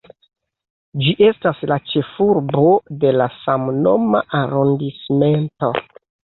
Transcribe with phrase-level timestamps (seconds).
[1.03, 2.65] Ĝi estas la ĉefurbo
[3.05, 5.75] de la samnoma arondismento.